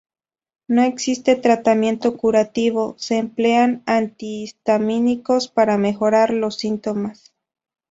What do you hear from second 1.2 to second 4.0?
tratamiento curativo, se emplean